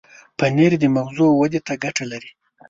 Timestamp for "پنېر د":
0.37-0.83